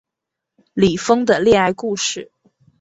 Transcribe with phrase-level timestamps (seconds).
[0.73, 2.31] 李锋的恋爱故事